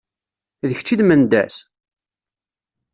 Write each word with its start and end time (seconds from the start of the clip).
D 0.67 0.71
kečč 0.77 0.89
i 0.93 0.95
d 0.99 1.01
Mendas? 1.05 1.55